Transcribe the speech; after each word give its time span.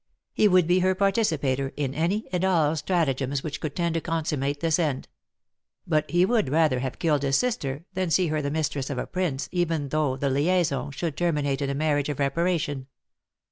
He 0.33 0.47
would 0.47 0.65
be 0.65 0.79
her 0.79 0.95
participator 0.95 1.73
in 1.77 1.93
any 1.93 2.27
and 2.33 2.43
all 2.43 2.75
stratagems 2.75 3.43
which 3.43 3.61
could 3.61 3.75
tend 3.75 3.93
to 3.93 4.01
consummate 4.01 4.59
this 4.59 4.79
end; 4.79 5.07
but 5.85 6.09
he 6.09 6.25
would 6.25 6.49
rather 6.49 6.79
have 6.79 6.97
killed 6.97 7.21
his 7.21 7.37
sister 7.37 7.85
than 7.93 8.09
see 8.09 8.25
her 8.29 8.41
the 8.41 8.49
mistress 8.49 8.89
of 8.89 8.97
a 8.97 9.05
prince, 9.05 9.47
even 9.51 9.89
though 9.89 10.17
the 10.17 10.31
liaison 10.31 10.89
should 10.89 11.15
terminate 11.15 11.61
in 11.61 11.69
a 11.69 11.75
marriage 11.75 12.09
of 12.09 12.17
reparation. 12.17 12.87